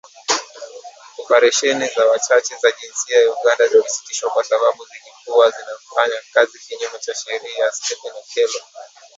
[1.19, 7.71] Operesheni za Wachache wa jinsia Uganda zimesitishwa kwa sababu zilikuwa zikifanya kazi kinyume cha sheria,
[7.71, 8.61] Stephen Okello.